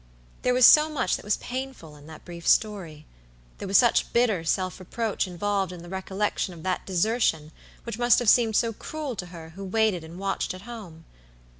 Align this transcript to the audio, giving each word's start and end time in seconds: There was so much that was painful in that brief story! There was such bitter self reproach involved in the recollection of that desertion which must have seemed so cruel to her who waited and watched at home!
There 0.41 0.55
was 0.55 0.65
so 0.65 0.89
much 0.89 1.15
that 1.15 1.23
was 1.23 1.37
painful 1.37 1.95
in 1.95 2.07
that 2.07 2.25
brief 2.25 2.47
story! 2.47 3.05
There 3.59 3.67
was 3.67 3.77
such 3.77 4.11
bitter 4.13 4.43
self 4.43 4.79
reproach 4.79 5.27
involved 5.27 5.71
in 5.71 5.83
the 5.83 5.89
recollection 5.89 6.55
of 6.55 6.63
that 6.63 6.87
desertion 6.87 7.51
which 7.83 7.99
must 7.99 8.17
have 8.17 8.27
seemed 8.27 8.55
so 8.55 8.73
cruel 8.73 9.15
to 9.17 9.27
her 9.27 9.49
who 9.49 9.63
waited 9.63 10.03
and 10.03 10.17
watched 10.17 10.55
at 10.55 10.63
home! 10.63 11.05